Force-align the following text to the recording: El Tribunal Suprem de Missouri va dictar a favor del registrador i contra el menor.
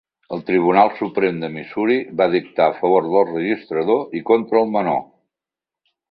El 0.35 0.39
Tribunal 0.45 0.87
Suprem 0.99 1.35
de 1.41 1.49
Missouri 1.57 1.97
va 2.21 2.27
dictar 2.35 2.65
a 2.69 2.73
favor 2.79 3.09
del 3.11 3.27
registrador 3.27 4.01
i 4.21 4.23
contra 4.31 4.63
el 4.63 4.73
menor. 4.77 5.05